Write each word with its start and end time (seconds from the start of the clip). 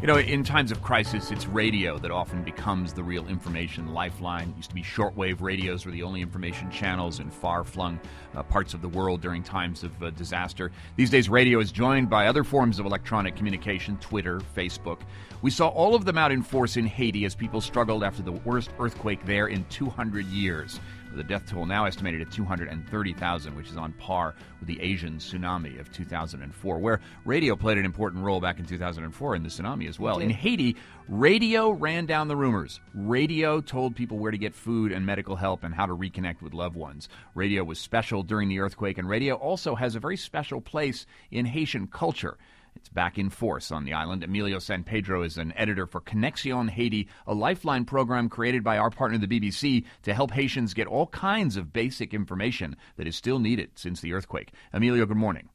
You 0.00 0.06
know, 0.06 0.16
in 0.16 0.44
times 0.44 0.70
of 0.70 0.80
crisis, 0.80 1.32
it's 1.32 1.48
radio 1.48 1.98
that 1.98 2.12
often 2.12 2.44
becomes 2.44 2.92
the 2.92 3.02
real 3.02 3.26
information 3.26 3.92
lifeline. 3.92 4.50
It 4.50 4.56
used 4.56 4.68
to 4.68 4.74
be 4.76 4.82
shortwave 4.82 5.40
radios 5.40 5.84
were 5.84 5.90
the 5.90 6.04
only 6.04 6.22
information 6.22 6.70
channels 6.70 7.18
in 7.18 7.28
far 7.30 7.64
flung 7.64 7.98
uh, 8.36 8.44
parts 8.44 8.74
of 8.74 8.80
the 8.80 8.88
world 8.88 9.20
during 9.20 9.42
times 9.42 9.82
of 9.82 10.00
uh, 10.00 10.10
disaster. 10.10 10.70
These 10.94 11.10
days, 11.10 11.28
radio 11.28 11.58
is 11.58 11.72
joined 11.72 12.08
by 12.08 12.28
other 12.28 12.44
forms 12.44 12.78
of 12.78 12.86
electronic 12.86 13.34
communication 13.34 13.96
Twitter, 13.96 14.40
Facebook. 14.56 15.00
We 15.42 15.50
saw 15.50 15.66
all 15.66 15.96
of 15.96 16.04
them 16.04 16.16
out 16.16 16.30
in 16.30 16.44
force 16.44 16.76
in 16.76 16.86
Haiti 16.86 17.24
as 17.24 17.34
people 17.34 17.60
struggled 17.60 18.04
after 18.04 18.22
the 18.22 18.30
worst 18.30 18.70
earthquake 18.78 19.26
there 19.26 19.48
in 19.48 19.64
200 19.64 20.26
years 20.26 20.78
a 21.16 21.22
death 21.22 21.46
toll 21.46 21.66
now 21.66 21.84
estimated 21.84 22.20
at 22.20 22.30
230,000, 22.30 23.56
which 23.56 23.68
is 23.68 23.76
on 23.76 23.92
par 23.94 24.34
with 24.60 24.68
the 24.68 24.80
Asian 24.80 25.18
tsunami 25.18 25.78
of 25.80 25.92
2004, 25.92 26.78
where 26.78 27.00
radio 27.24 27.56
played 27.56 27.78
an 27.78 27.84
important 27.84 28.24
role 28.24 28.40
back 28.40 28.58
in 28.58 28.64
2004 28.64 29.34
in 29.36 29.42
the 29.42 29.48
tsunami 29.48 29.88
as 29.88 29.98
well. 29.98 30.18
In 30.18 30.30
Haiti, 30.30 30.76
radio 31.08 31.70
ran 31.70 32.06
down 32.06 32.28
the 32.28 32.36
rumors. 32.36 32.80
Radio 32.94 33.60
told 33.60 33.96
people 33.96 34.18
where 34.18 34.32
to 34.32 34.38
get 34.38 34.54
food 34.54 34.92
and 34.92 35.06
medical 35.06 35.36
help 35.36 35.64
and 35.64 35.74
how 35.74 35.86
to 35.86 35.94
reconnect 35.94 36.42
with 36.42 36.54
loved 36.54 36.76
ones. 36.76 37.08
Radio 37.34 37.64
was 37.64 37.78
special 37.78 38.22
during 38.22 38.48
the 38.48 38.60
earthquake, 38.60 38.98
and 38.98 39.08
radio 39.08 39.34
also 39.34 39.74
has 39.74 39.94
a 39.94 40.00
very 40.00 40.16
special 40.16 40.60
place 40.60 41.06
in 41.30 41.46
Haitian 41.46 41.86
culture. 41.86 42.36
It's 42.78 42.88
back 42.88 43.18
in 43.18 43.28
force 43.28 43.72
on 43.72 43.84
the 43.84 43.92
island. 43.92 44.22
Emilio 44.22 44.60
San 44.60 44.84
Pedro 44.84 45.24
is 45.24 45.36
an 45.36 45.52
editor 45.56 45.84
for 45.84 46.00
Connexion 46.00 46.68
Haiti, 46.68 47.08
a 47.26 47.34
lifeline 47.34 47.84
program 47.84 48.28
created 48.28 48.62
by 48.62 48.78
our 48.78 48.88
partner, 48.88 49.18
the 49.18 49.26
BBC, 49.26 49.84
to 50.02 50.14
help 50.14 50.30
Haitians 50.30 50.74
get 50.74 50.86
all 50.86 51.08
kinds 51.08 51.56
of 51.56 51.72
basic 51.72 52.14
information 52.14 52.76
that 52.96 53.08
is 53.08 53.16
still 53.16 53.40
needed 53.40 53.72
since 53.74 54.00
the 54.00 54.12
earthquake. 54.12 54.52
Emilio, 54.72 55.06
good 55.06 55.16
morning. 55.16 55.48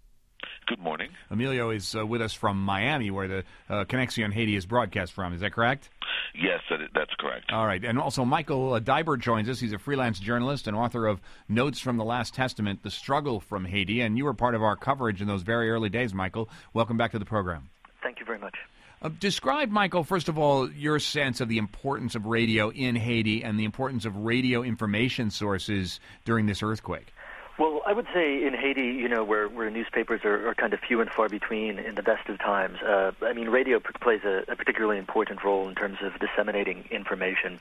Good 0.66 0.80
morning. 0.80 1.10
Emilio 1.30 1.72
is 1.72 1.96
uh, 1.96 2.06
with 2.06 2.22
us 2.22 2.34
from 2.34 2.64
Miami, 2.64 3.12
where 3.12 3.28
the 3.28 3.44
uh, 3.70 3.84
Connexion 3.86 4.32
Haiti 4.32 4.56
is 4.56 4.66
broadcast 4.66 5.12
from. 5.12 5.34
Is 5.34 5.42
that 5.42 5.52
correct? 5.52 5.90
Yes, 6.34 6.62
that 6.70 6.82
is, 6.82 6.90
that's 6.96 7.14
correct. 7.20 7.52
All 7.52 7.66
right. 7.66 7.84
And 7.84 8.00
also, 8.00 8.24
Michael 8.24 8.74
uh, 8.74 8.80
Deibert 8.80 9.20
joins 9.20 9.50
us. 9.50 9.60
He's 9.60 9.74
a 9.74 9.80
freelance 9.80 10.20
journalist 10.20 10.68
and 10.68 10.76
author 10.76 11.06
of 11.06 11.20
Notes 11.50 11.80
from 11.80 11.98
the 11.98 12.06
Last 12.06 12.34
Testament 12.34 12.82
The 12.82 12.92
Struggle 12.92 13.40
from 13.42 13.66
Haiti. 13.66 14.02
And 14.02 14.18
you 14.18 14.24
were 14.24 14.34
part 14.34 14.56
of 14.56 14.64
our 14.64 14.76
coverage 14.76 15.22
in 15.22 15.28
those 15.28 15.44
very 15.44 15.70
early 15.70 15.90
days, 15.90 16.14
Michael. 16.14 16.50
Welcome 16.74 16.98
back 16.98 17.12
to 17.12 17.20
the 17.20 17.26
program. 17.26 17.70
Thank 18.02 18.20
you 18.20 18.26
very 18.26 18.40
much. 18.40 18.56
Uh, 19.02 19.10
describe, 19.20 19.70
Michael, 19.70 20.06
first 20.06 20.30
of 20.30 20.38
all, 20.38 20.72
your 20.72 20.98
sense 20.98 21.42
of 21.42 21.50
the 21.50 21.58
importance 21.58 22.16
of 22.16 22.26
radio 22.26 22.70
in 22.72 22.96
Haiti 22.96 23.44
and 23.44 23.60
the 23.60 23.66
importance 23.66 24.06
of 24.06 24.16
radio 24.16 24.64
information 24.64 25.30
sources 25.30 26.00
during 26.24 26.46
this 26.46 26.64
earthquake. 26.64 27.14
Well, 27.60 27.82
I 27.86 27.94
would 27.94 28.08
say 28.12 28.44
in 28.44 28.56
Haiti, 28.56 28.82
you 28.82 29.08
know, 29.08 29.24
where, 29.24 29.48
where 29.48 29.70
newspapers 29.70 30.22
are, 30.26 30.50
are 30.50 30.56
kind 30.56 30.74
of 30.74 30.80
few 30.80 31.02
and 31.02 31.10
far 31.12 31.30
between 31.30 31.78
in 31.78 31.94
the 31.94 32.02
best 32.02 32.28
of 32.28 32.40
times, 32.40 32.82
uh, 32.82 33.12
I 33.22 33.34
mean, 33.34 33.50
radio 33.50 33.80
p- 33.80 33.90
plays 34.02 34.22
a, 34.24 34.44
a 34.52 34.56
particularly 34.56 34.98
important 34.98 35.44
role 35.44 35.70
in 35.70 35.76
terms 35.76 36.00
of 36.02 36.20
disseminating 36.20 36.86
information. 36.90 37.60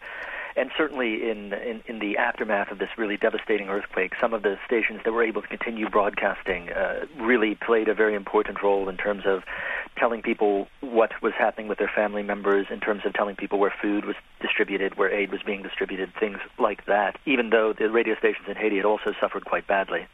And 0.56 0.70
certainly 0.76 1.30
in, 1.30 1.52
in, 1.52 1.82
in 1.86 1.98
the 1.98 2.16
aftermath 2.16 2.70
of 2.70 2.78
this 2.78 2.88
really 2.96 3.18
devastating 3.18 3.68
earthquake, 3.68 4.14
some 4.18 4.32
of 4.32 4.42
the 4.42 4.58
stations 4.66 5.00
that 5.04 5.12
were 5.12 5.22
able 5.22 5.42
to 5.42 5.48
continue 5.48 5.88
broadcasting 5.88 6.70
uh, 6.70 7.06
really 7.18 7.54
played 7.54 7.88
a 7.88 7.94
very 7.94 8.14
important 8.14 8.62
role 8.62 8.88
in 8.88 8.96
terms 8.96 9.24
of 9.26 9.44
telling 10.02 10.20
people 10.20 10.66
what 10.80 11.12
was 11.22 11.32
happening 11.38 11.68
with 11.68 11.78
their 11.78 11.92
family 11.94 12.24
members, 12.24 12.66
in 12.72 12.80
terms 12.80 13.02
of 13.06 13.14
telling 13.14 13.36
people 13.36 13.60
where 13.60 13.72
food 13.80 14.04
was 14.04 14.16
distributed, 14.40 14.98
where 14.98 15.08
aid 15.08 15.30
was 15.30 15.42
being 15.46 15.62
distributed, 15.62 16.10
things 16.18 16.38
like 16.58 16.86
that, 16.86 17.16
even 17.24 17.50
though 17.50 17.72
the 17.72 17.88
radio 17.88 18.16
stations 18.16 18.46
in 18.48 18.56
Haiti 18.56 18.78
had 18.78 18.84
also 18.84 19.12
suffered 19.20 19.44
quite 19.44 19.68
badly. 19.68 20.08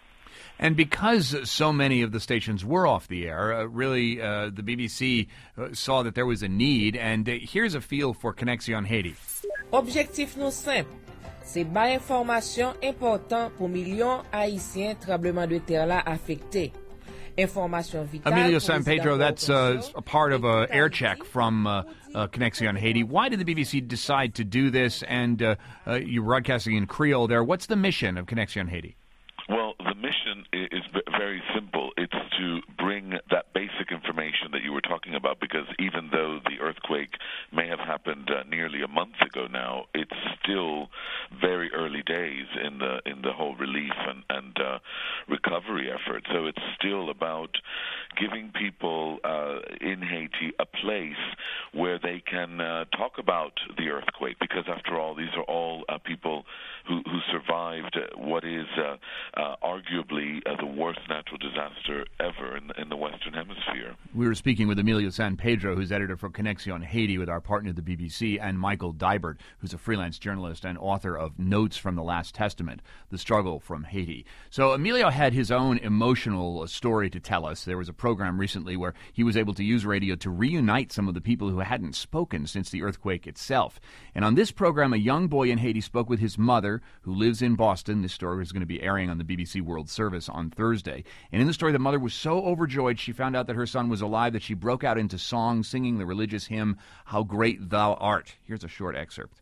And 0.58 0.76
because 0.76 1.48
so 1.48 1.72
many 1.72 2.02
of 2.02 2.12
the 2.12 2.20
stations 2.20 2.66
were 2.66 2.86
off 2.86 3.08
the 3.08 3.26
air, 3.26 3.54
uh, 3.54 3.64
really 3.64 4.20
uh, 4.20 4.50
the 4.52 4.62
BBC 4.62 5.28
uh, 5.56 5.72
saw 5.72 6.02
that 6.02 6.14
there 6.14 6.26
was 6.26 6.42
a 6.42 6.48
need. 6.48 6.94
And 6.94 7.26
uh, 7.26 7.32
here's 7.40 7.74
a 7.74 7.80
feel 7.80 8.12
for 8.12 8.34
Connexion 8.34 8.84
Haiti. 8.84 9.14
Objectif 9.72 10.36
nou 10.36 10.50
simple, 10.52 10.92
se 11.44 11.64
ba 11.64 11.86
informasyon 11.94 12.84
important 12.84 13.56
pou 13.56 13.72
milyon 13.72 14.28
Haitien 14.32 15.00
trembleman 15.00 15.48
de 15.48 15.62
terre 15.64 15.88
la 15.88 16.02
afekte. 16.04 16.68
Information 17.38 18.06
vital. 18.06 18.32
Emilio 18.32 18.58
San 18.58 18.84
Pedro, 18.84 19.16
that's 19.16 19.48
uh, 19.48 19.80
a 19.94 20.02
part 20.02 20.32
of 20.32 20.44
a 20.44 20.66
air 20.70 20.88
check 20.88 21.22
from 21.22 21.66
uh, 21.68 21.84
uh, 22.12 22.26
Connexion 22.26 22.74
Haiti. 22.74 23.04
Why 23.04 23.28
did 23.28 23.38
the 23.38 23.44
BBC 23.44 23.86
decide 23.86 24.34
to 24.34 24.44
do 24.44 24.70
this? 24.70 25.04
And 25.04 25.40
uh, 25.40 25.54
uh, 25.86 25.94
you're 25.94 26.24
broadcasting 26.24 26.76
in 26.76 26.86
Creole 26.86 27.28
there. 27.28 27.44
What's 27.44 27.66
the 27.66 27.76
mission 27.76 28.18
of 28.18 28.26
Connexion 28.26 28.66
Haiti? 28.66 28.96
Well, 29.48 29.74
the 29.78 29.94
mission 29.94 30.44
is 30.52 30.82
very 31.16 31.40
simple. 31.54 31.90
It's 31.96 32.12
to 32.12 32.60
bring 32.76 33.12
that 33.30 33.52
basic 33.54 33.90
information 33.90 34.50
that 34.52 34.62
you 34.62 34.72
were 34.72 34.80
talking 34.80 35.14
about 35.14 35.40
because 35.40 35.66
even 35.78 36.10
though 36.12 36.40
the 36.44 36.60
earthquake 36.60 37.14
may 37.52 37.66
have 37.68 37.78
happened 37.78 38.28
uh, 38.30 38.42
nearly 38.48 38.82
a 38.82 38.88
month 38.88 39.14
ago 39.24 39.46
now, 39.50 39.84
it's 39.94 40.12
still 40.48 40.88
very 41.40 41.70
early 41.72 42.02
days 42.02 42.46
in 42.64 42.78
the 42.78 43.00
in 43.06 43.22
the 43.22 43.32
whole 43.32 43.54
relief 43.56 43.92
and 44.08 44.22
and 44.30 44.56
uh, 44.58 44.78
recovery 45.28 45.90
effort. 45.90 46.24
So 46.32 46.46
it's 46.46 46.62
still 46.78 47.10
about 47.10 47.50
giving 48.18 48.52
people 48.58 49.18
uh, 49.24 49.58
in 49.80 50.00
Haiti 50.02 50.52
a 50.58 50.66
place 50.66 51.16
where 51.72 51.98
they 51.98 52.22
can 52.24 52.60
uh, 52.60 52.84
talk 52.96 53.12
about 53.18 53.52
the 53.76 53.88
earthquake 53.88 54.36
because 54.40 54.64
after 54.68 54.98
all, 54.98 55.14
these 55.14 55.34
are 55.36 55.44
all 55.44 55.84
uh, 55.88 55.98
people 55.98 56.44
who 56.86 57.02
who 57.04 57.18
survived 57.30 57.98
what 58.16 58.44
is 58.44 58.66
uh, 58.76 58.96
uh, 59.38 59.56
arguably 59.62 60.38
uh, 60.46 60.56
the 60.56 60.66
worst 60.66 61.00
natural 61.08 61.38
disaster 61.38 62.06
ever 62.20 62.56
in, 62.56 62.70
in 62.78 62.88
the 62.88 62.96
Western 62.96 63.34
Hemisphere. 63.34 63.94
We 64.14 64.26
were 64.26 64.34
speaking 64.34 64.68
with 64.68 64.78
Emilio 64.78 65.10
San 65.10 65.36
Pedro, 65.36 65.76
who's 65.76 65.92
editor 65.92 66.16
for 66.16 66.30
Connexion 66.30 66.82
Haiti, 66.82 67.18
with 67.18 67.28
our 67.28 67.40
partner, 67.40 67.72
the 67.72 67.82
BBC, 67.82 68.38
and 68.40 68.58
Michael 68.58 68.92
Deibert, 68.92 69.36
who's 69.58 69.74
a 69.74 69.78
freelance 69.78 70.18
journalist 70.18 70.64
and 70.64 70.78
author 70.78 71.16
of 71.16 71.38
Notes 71.38 71.76
from 71.76 71.94
the 71.94 72.02
Last 72.02 72.34
Testament 72.34 72.82
The 73.10 73.18
Struggle 73.18 73.60
from 73.60 73.84
Haiti. 73.84 74.24
So, 74.50 74.72
Emilio 74.72 75.10
had 75.10 75.32
his 75.32 75.50
own 75.50 75.78
emotional 75.78 76.66
story 76.66 77.10
to 77.10 77.20
tell 77.20 77.46
us. 77.46 77.64
There 77.64 77.78
was 77.78 77.88
a 77.88 77.92
program 77.92 78.38
recently 78.38 78.76
where 78.76 78.94
he 79.12 79.24
was 79.24 79.36
able 79.36 79.54
to 79.54 79.64
use 79.64 79.84
radio 79.84 80.14
to 80.16 80.30
reunite 80.30 80.92
some 80.92 81.08
of 81.08 81.14
the 81.14 81.20
people 81.20 81.50
who 81.50 81.57
hadn't 81.64 81.94
spoken 81.94 82.46
since 82.46 82.70
the 82.70 82.82
earthquake 82.82 83.26
itself. 83.26 83.80
And 84.14 84.24
on 84.24 84.34
this 84.34 84.50
program, 84.50 84.92
a 84.92 84.98
young 84.98 85.28
boy 85.28 85.50
in 85.50 85.58
Haiti 85.58 85.80
spoke 85.80 86.08
with 86.08 86.20
his 86.20 86.38
mother, 86.38 86.82
who 87.02 87.14
lives 87.14 87.42
in 87.42 87.54
Boston. 87.54 88.02
This 88.02 88.12
story 88.12 88.42
is 88.42 88.52
going 88.52 88.60
to 88.60 88.66
be 88.66 88.82
airing 88.82 89.10
on 89.10 89.18
the 89.18 89.24
BBC 89.24 89.60
World 89.62 89.88
Service 89.88 90.28
on 90.28 90.50
Thursday. 90.50 91.04
And 91.32 91.40
in 91.40 91.46
the 91.46 91.54
story, 91.54 91.72
the 91.72 91.78
mother 91.78 91.98
was 91.98 92.14
so 92.14 92.42
overjoyed 92.44 92.98
she 92.98 93.12
found 93.12 93.36
out 93.36 93.46
that 93.46 93.56
her 93.56 93.66
son 93.66 93.88
was 93.88 94.00
alive 94.00 94.32
that 94.32 94.42
she 94.42 94.54
broke 94.54 94.84
out 94.84 94.98
into 94.98 95.18
song 95.18 95.62
singing 95.62 95.98
the 95.98 96.06
religious 96.06 96.46
hymn, 96.46 96.78
How 97.04 97.22
Great 97.22 97.70
Thou 97.70 97.94
Art. 97.94 98.36
Here's 98.42 98.64
a 98.64 98.68
short 98.68 98.96
excerpt. 98.96 99.40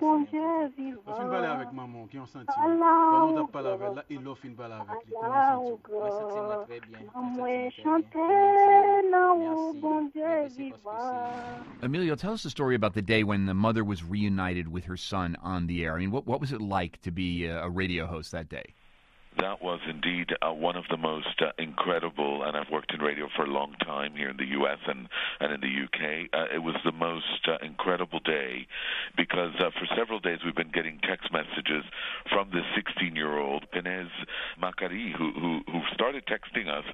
Bon 0.00 0.20
Dieu 0.30 0.68
vivant. 0.76 1.00
Fin 1.06 1.28
parler 1.28 1.46
avec 1.46 1.72
maman 1.72 2.06
qui 2.06 2.18
ont 2.18 2.26
senti. 2.26 2.46
Pendant 2.46 3.46
t'as 3.46 3.52
parlé 3.52 3.68
avec 3.70 3.94
là, 3.94 4.04
il 4.10 4.18
a 4.18 4.34
fin 4.34 4.48
parler 4.56 4.74
avec 4.74 6.86
lui. 6.86 6.96
Moi 7.14 7.70
chanter 7.82 9.10
non 9.10 9.72
bon 9.74 10.10
Dieu 10.14 10.46
vivant. 10.56 11.30
Emilio, 11.82 12.14
tell 12.14 12.32
us 12.32 12.42
the 12.42 12.50
story 12.50 12.74
about 12.74 12.94
the 12.94 13.02
day 13.02 13.24
when 13.24 13.46
the 13.46 13.54
mother 13.54 13.84
was 13.84 14.04
reunited 14.04 14.68
with 14.68 14.84
her 14.84 14.96
son 14.96 15.36
on 15.42 15.66
the 15.66 15.84
air. 15.84 15.96
I 15.96 16.00
mean, 16.00 16.10
what 16.10 16.26
what 16.26 16.40
was 16.40 16.52
it 16.52 16.60
like 16.60 17.00
to 17.02 17.10
be 17.10 17.46
a 17.46 17.68
radio 17.68 18.06
host 18.06 18.32
that 18.32 18.48
day? 18.48 18.74
That 19.38 19.62
was 19.62 19.80
indeed 19.88 20.30
uh, 20.42 20.52
one 20.52 20.76
of 20.76 20.84
the 20.90 20.96
most 20.96 21.40
uh, 21.40 21.52
incredible, 21.58 22.42
and 22.42 22.56
I've 22.56 22.70
worked 22.70 22.92
in 22.92 23.00
radio 23.00 23.28
for 23.36 23.44
a 23.44 23.50
long 23.50 23.74
time 23.84 24.14
here 24.16 24.28
in 24.28 24.36
the 24.36 24.46
U.S. 24.58 24.78
and, 24.86 25.08
and 25.38 25.52
in 25.52 25.60
the 25.60 25.68
U.K. 25.68 26.28
Uh, 26.32 26.46
it 26.52 26.58
was 26.58 26.74
the 26.84 26.92
most 26.92 27.46
uh, 27.46 27.64
incredible 27.64 28.20
day 28.20 28.66
because 29.16 29.54
uh, 29.60 29.70
for 29.78 29.86
several 29.96 30.18
days 30.18 30.40
we've 30.44 30.56
been 30.56 30.72
getting 30.72 30.98
text 31.08 31.32
messages 31.32 31.84
from 32.28 32.50
this 32.50 32.64
16-year-old 32.76 33.59
Penez 33.80 34.10
Macari 34.60 35.12
who, 35.16 35.32
who 35.32 35.60
who 35.70 35.80
started 35.94 36.24
texting 36.26 36.68
us 36.68 36.84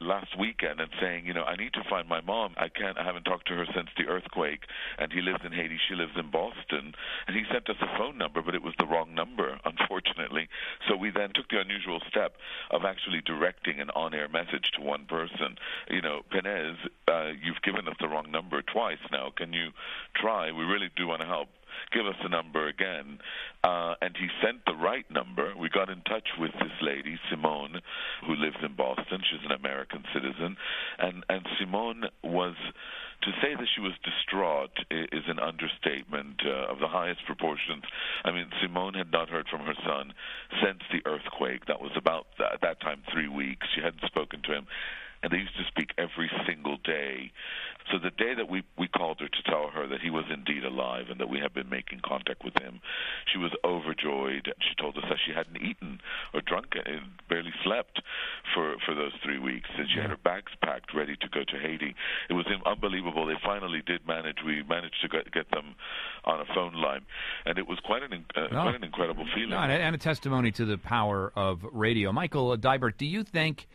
last 0.00 0.38
weekend 0.38 0.80
and 0.80 0.90
saying, 1.00 1.26
you 1.26 1.32
know, 1.32 1.44
I 1.44 1.56
need 1.56 1.72
to 1.74 1.84
find 1.88 2.08
my 2.08 2.20
mom. 2.20 2.54
I 2.56 2.68
can't. 2.68 2.98
I 2.98 3.04
haven't 3.04 3.24
talked 3.24 3.48
to 3.48 3.54
her 3.54 3.66
since 3.74 3.88
the 3.96 4.06
earthquake, 4.06 4.60
and 4.98 5.12
he 5.12 5.20
lives 5.20 5.40
in 5.44 5.52
Haiti. 5.52 5.78
She 5.88 5.94
lives 5.94 6.12
in 6.16 6.30
Boston, 6.30 6.94
and 7.26 7.36
he 7.36 7.44
sent 7.52 7.68
us 7.70 7.76
a 7.80 7.98
phone 7.98 8.18
number, 8.18 8.42
but 8.42 8.54
it 8.54 8.62
was 8.62 8.74
the 8.78 8.86
wrong 8.86 9.14
number, 9.14 9.58
unfortunately. 9.64 10.48
So 10.88 10.96
we 10.96 11.10
then 11.10 11.30
took 11.34 11.48
the 11.48 11.60
unusual 11.60 12.00
step 12.08 12.36
of 12.70 12.84
actually 12.84 13.22
directing 13.24 13.80
an 13.80 13.90
on-air 13.90 14.28
message 14.28 14.72
to 14.76 14.82
one 14.82 15.06
person. 15.06 15.56
You 15.88 16.02
know, 16.02 16.22
Penez, 16.32 16.76
uh, 17.08 17.32
you've 17.40 17.62
given 17.62 17.88
us 17.88 17.96
the 18.00 18.08
wrong 18.08 18.30
number 18.30 18.62
twice 18.62 19.02
now. 19.10 19.32
Can 19.34 19.52
you 19.52 19.70
try? 20.14 20.52
We 20.52 20.64
really 20.64 20.90
do 20.96 21.06
want 21.06 21.20
to 21.22 21.26
help 21.26 21.48
give 21.92 22.06
us 22.06 22.16
the 22.22 22.28
number 22.28 22.68
again. 22.68 23.18
Uh, 23.62 23.94
and 24.00 24.16
he 24.16 24.28
sent 24.44 24.64
the 24.66 24.74
right 24.74 25.08
number. 25.10 25.52
We 25.56 25.68
got 25.68 25.88
in 25.88 26.02
touch 26.02 26.28
with 26.38 26.52
this 26.52 26.76
lady, 26.82 27.18
Simone, 27.30 27.80
who 28.26 28.34
lives 28.34 28.56
in 28.62 28.74
Boston. 28.74 29.22
She's 29.30 29.44
an 29.44 29.52
American 29.52 30.04
citizen. 30.12 30.56
And, 30.98 31.24
and 31.28 31.46
Simone 31.58 32.04
was 32.22 32.54
to 33.22 33.30
say 33.40 33.54
that 33.54 33.68
she 33.74 33.80
was 33.80 33.92
distraught 34.04 34.76
is 34.90 35.24
an 35.28 35.38
understatement 35.38 36.42
uh, 36.44 36.70
of 36.70 36.78
the 36.78 36.88
highest 36.88 37.24
proportions. 37.24 37.84
I 38.22 38.32
mean, 38.32 38.46
Simone 38.60 38.94
had 38.94 39.10
not 39.10 39.30
heard 39.30 39.46
from 39.48 39.60
her 39.60 39.74
son 39.86 40.12
since 40.62 40.80
the 40.92 41.00
earthquake. 41.08 41.66
That 41.66 41.80
was 41.80 41.92
about 41.96 42.26
at 42.40 42.60
that 42.60 42.80
time 42.80 43.02
three 43.12 43.28
weeks. 43.28 43.66
She 43.74 43.80
hadn't 43.80 44.04
spoken 44.04 44.42
to 44.42 44.52
him 44.52 44.66
and 45.24 45.32
they 45.32 45.38
used 45.38 45.56
to 45.56 45.64
speak 45.66 45.90
every 45.96 46.30
single 46.46 46.76
day. 46.84 47.32
So 47.90 47.98
the 47.98 48.10
day 48.10 48.34
that 48.34 48.48
we 48.48 48.62
we 48.78 48.88
called 48.88 49.20
her 49.20 49.28
to 49.28 49.42
tell 49.44 49.68
her 49.68 49.86
that 49.88 50.00
he 50.00 50.10
was 50.10 50.24
indeed 50.32 50.64
alive 50.64 51.06
and 51.10 51.20
that 51.20 51.28
we 51.28 51.38
had 51.38 51.52
been 51.52 51.68
making 51.68 52.00
contact 52.04 52.44
with 52.44 52.56
him, 52.60 52.80
she 53.30 53.38
was 53.38 53.52
overjoyed. 53.64 54.52
She 54.60 54.74
told 54.80 54.96
us 54.96 55.04
that 55.08 55.18
she 55.26 55.32
hadn't 55.32 55.56
eaten 55.56 56.00
or 56.32 56.40
drunk 56.40 56.76
and 56.76 57.12
barely 57.28 57.52
slept 57.62 58.00
for 58.54 58.76
for 58.86 58.94
those 58.94 59.12
three 59.22 59.38
weeks, 59.38 59.68
and 59.76 59.88
she 59.88 60.00
had 60.00 60.10
her 60.10 60.16
bags 60.16 60.52
packed, 60.62 60.94
ready 60.94 61.16
to 61.16 61.28
go 61.28 61.44
to 61.44 61.58
Haiti. 61.58 61.94
It 62.28 62.34
was 62.34 62.46
unbelievable. 62.64 63.26
They 63.26 63.40
finally 63.44 63.82
did 63.84 64.06
manage. 64.06 64.38
We 64.44 64.62
managed 64.62 65.00
to 65.02 65.08
get, 65.08 65.32
get 65.32 65.50
them 65.50 65.74
on 66.24 66.40
a 66.40 66.46
phone 66.54 66.74
line, 66.74 67.02
and 67.44 67.58
it 67.58 67.66
was 67.66 67.80
quite 67.80 68.02
an 68.02 68.12
uh, 68.34 68.40
no. 68.52 68.62
quite 68.62 68.76
an 68.76 68.84
incredible 68.84 69.26
feeling. 69.34 69.50
No, 69.50 69.58
and, 69.58 69.94
a 69.94 69.98
testimony 69.98 70.52
to 70.52 70.64
the 70.64 70.78
power 70.78 71.32
of 71.36 71.64
radio. 71.72 72.12
Michael 72.12 72.56
Deibert, 72.56 72.96
do 72.96 73.06
you 73.06 73.24
think? 73.24 73.66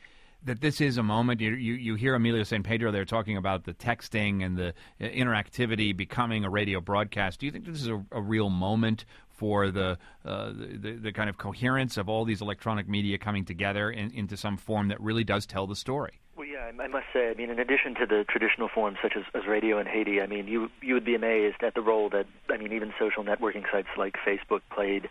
That 0.44 0.62
this 0.62 0.82
is 0.82 0.98
a 0.98 1.04
moment. 1.04 1.42
You, 1.42 1.52
you, 1.52 1.74
you 1.74 1.96
hear 1.96 2.16
Emilio 2.16 2.44
San 2.44 2.64
Pedro 2.64 2.92
there 2.92 3.06
talking 3.06 3.38
about 3.38 3.66
the 3.66 3.74
texting 3.74 4.44
and 4.46 4.58
the 4.58 4.70
uh, 5.02 5.06
interactivity 5.06 5.96
becoming 5.96 6.46
a 6.46 6.50
radio 6.50 6.80
broadcast. 6.80 7.40
Do 7.40 7.46
you 7.46 7.52
think 7.52 7.66
this 7.66 7.82
is 7.82 7.88
a, 7.88 8.04
a 8.12 8.22
real 8.22 8.50
moment 8.50 9.06
for 9.28 9.72
the, 9.72 9.98
uh, 10.26 10.52
the, 10.52 11.00
the 11.02 11.12
kind 11.12 11.30
of 11.30 11.38
coherence 11.38 11.98
of 11.98 12.10
all 12.10 12.26
these 12.26 12.42
electronic 12.42 12.88
media 12.88 13.18
coming 13.18 13.46
together 13.46 13.90
in, 13.90 14.12
into 14.12 14.36
some 14.36 14.58
form 14.58 14.90
that 14.90 15.00
really 15.00 15.24
does 15.24 15.46
tell 15.46 15.66
the 15.68 15.76
story? 15.76 16.20
Yeah, 16.60 16.84
I 16.84 16.88
must 16.88 17.06
say, 17.14 17.30
I 17.30 17.34
mean, 17.34 17.50
in 17.50 17.60
addition 17.60 17.96
to 17.96 18.06
the 18.06 18.26
traditional 18.28 18.68
forms 18.68 18.98
such 19.02 19.14
as, 19.16 19.24
as 19.34 19.48
radio 19.48 19.80
in 19.80 19.88
Haiti, 19.88 20.22
I 20.22 20.28
mean, 20.28 20.48
you 20.48 20.70
you 20.82 20.94
would 20.94 21.06
be 21.06 21.16
amazed 21.16 21.64
at 21.64 21.74
the 21.74 21.82
role 21.82 22.10
that 22.10 22.26
I 22.50 22.58
mean, 22.58 22.74
even 22.74 22.94
social 23.00 23.24
networking 23.24 23.64
sites 23.72 23.88
like 23.98 24.16
Facebook 24.26 24.62
played 24.74 25.10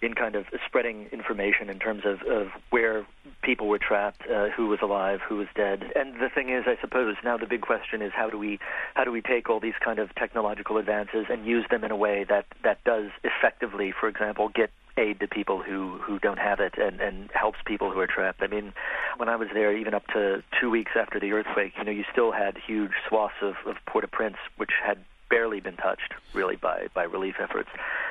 in 0.00 0.14
kind 0.14 0.34
of 0.34 0.46
spreading 0.66 1.06
information 1.12 1.68
in 1.68 1.78
terms 1.78 2.02
of, 2.04 2.22
of 2.22 2.48
where 2.70 3.04
people 3.42 3.66
were 3.66 3.78
trapped, 3.78 4.22
uh, 4.28 4.48
who 4.50 4.68
was 4.68 4.78
alive, 4.82 5.20
who 5.26 5.36
was 5.36 5.48
dead. 5.54 5.84
And 5.96 6.14
the 6.14 6.28
thing 6.32 6.50
is, 6.50 6.64
I 6.66 6.76
suppose 6.80 7.16
now 7.24 7.36
the 7.36 7.46
big 7.46 7.62
question 7.62 8.02
is 8.02 8.12
how 8.14 8.30
do 8.30 8.38
we 8.38 8.58
how 8.94 9.04
do 9.04 9.12
we 9.12 9.20
take 9.20 9.48
all 9.50 9.60
these 9.60 9.78
kind 9.84 9.98
of 9.98 10.14
technological 10.14 10.78
advances 10.78 11.26
and 11.28 11.46
use 11.46 11.66
them 11.70 11.84
in 11.84 11.90
a 11.90 11.96
way 11.96 12.24
that 12.28 12.46
that 12.64 12.82
does 12.84 13.10
effectively, 13.24 13.92
for 13.98 14.08
example, 14.08 14.48
get 14.48 14.70
aid 14.98 15.20
to 15.20 15.28
people 15.28 15.62
who 15.62 15.98
who 15.98 16.18
don't 16.18 16.38
have 16.38 16.60
it 16.60 16.74
and 16.76 17.00
and 17.00 17.30
helps 17.32 17.58
people 17.64 17.90
who 17.90 18.00
are 18.00 18.06
trapped. 18.06 18.42
I 18.42 18.48
mean, 18.48 18.72
when 19.16 19.28
I 19.28 19.36
was 19.36 19.48
there, 19.54 19.76
even 19.76 19.94
up 19.94 20.06
to 20.08 20.42
two 20.60 20.70
weeks 20.70 20.87
after 20.96 21.20
the 21.20 21.32
earthquake, 21.32 21.72
you 21.78 21.84
know, 21.84 21.90
you 21.90 22.04
still 22.10 22.32
had 22.32 22.56
huge 22.58 22.92
swaths 23.08 23.34
of, 23.42 23.54
of 23.66 23.76
Port-au-Prince 23.86 24.36
which 24.56 24.72
had 24.84 24.98
barely 25.30 25.60
been 25.60 25.76
touched 25.76 26.14
really 26.32 26.56
by 26.56 26.86
by 26.94 27.02
relief 27.04 27.36
efforts. 27.40 27.68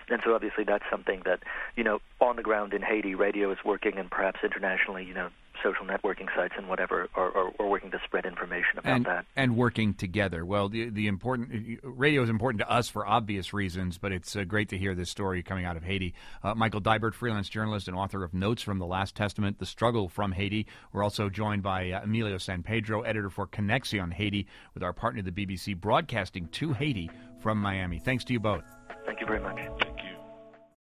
And 0.10 0.22
so 0.24 0.36
obviously 0.36 0.64
that's 0.64 0.84
something 0.90 1.22
that 1.26 1.42
you 1.76 1.84
know 1.84 2.00
on 2.20 2.36
the 2.36 2.44
ground 2.44 2.74
in 2.74 2.82
Haiti, 2.82 3.16
radio 3.16 3.52
is 3.52 3.58
working, 3.66 3.98
and 3.98 4.10
perhaps 4.10 4.40
internationally, 4.44 5.04
you 5.04 5.14
know, 5.14 5.30
social 5.64 5.86
networking 5.86 6.28
sites 6.36 6.54
and 6.58 6.68
whatever 6.68 7.10
are, 7.16 7.36
are, 7.36 7.52
are 7.60 7.68
working 7.68 7.92
to 7.92 8.00
spread 8.06 8.26
information 8.26 8.78
about 8.78 8.96
and, 8.96 9.06
that 9.06 9.26
and 9.36 9.56
working 9.56 9.94
together. 9.94 10.46
Well, 10.46 10.70
the 10.70 10.90
the 10.90 11.08
important 11.08 11.80
radio 11.84 12.24
is 12.24 12.30
important 12.30 12.62
to 12.62 12.70
us 12.70 12.90
for 12.90 13.06
obvious 13.06 13.54
reasons, 13.54 13.98
but 13.98 14.12
it's 14.12 14.36
uh, 14.36 14.44
great 14.44 14.70
to 14.70 14.78
hear 14.78 14.96
this 14.96 15.10
story 15.10 15.44
coming 15.44 15.66
out 15.66 15.78
of 15.78 15.84
Haiti. 15.84 16.14
Uh, 16.44 16.56
Michael 16.56 16.82
Deibert, 16.82 17.14
freelance 17.14 17.50
journalist 17.50 17.88
and 17.88 17.98
author 17.98 18.24
of 18.24 18.34
Notes 18.34 18.62
from 18.62 18.80
the 18.80 18.86
Last 18.86 19.16
Testament: 19.16 19.60
The 19.60 19.66
Struggle 19.66 20.10
from 20.10 20.32
Haiti. 20.32 20.68
We're 20.92 21.04
also 21.04 21.30
joined 21.30 21.64
by 21.64 21.92
uh, 21.92 22.04
Emilio 22.04 22.38
San 22.38 22.64
Pedro, 22.64 23.02
editor 23.02 23.30
for 23.30 23.48
Connexion 23.48 24.12
Haiti, 24.12 24.48
with 24.74 24.84
our 24.84 24.94
partner, 24.94 25.22
the 25.22 25.32
BBC, 25.32 25.80
broadcasting 25.80 26.48
to 26.50 26.74
Haiti 26.74 27.10
from 27.40 27.60
Miami. 27.62 28.00
Thanks 28.00 28.24
to 28.26 28.34
you 28.34 28.40
both. 28.40 28.64
Thank 29.06 29.22
you 29.22 29.26
very 29.26 29.40
much. 29.40 29.87